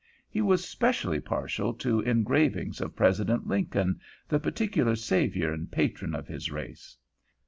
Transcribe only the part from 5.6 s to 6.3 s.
patron of